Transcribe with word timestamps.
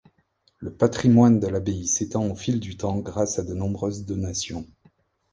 Le 0.57 0.73
patrimoine 0.73 1.39
de 1.39 1.45
l'abbaye 1.45 1.85
s'étend 1.85 2.25
au 2.25 2.33
fil 2.33 2.59
du 2.59 2.75
temps 2.75 2.97
grâce 2.97 3.37
à 3.37 3.43
de 3.43 3.53
nombreuses 3.53 4.03
donations. 4.03 4.65